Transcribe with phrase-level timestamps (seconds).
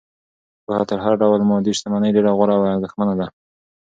[0.65, 3.27] پوهه تر هر ډول مادي شتمنۍ ډېره غوره او ارزښتمنه ده.